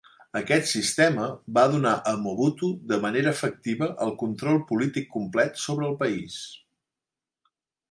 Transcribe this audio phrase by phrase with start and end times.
[0.37, 1.27] Aquest sistema
[1.57, 6.43] va donar a Mobutu de manera efectiva el control polític complet sobre el país.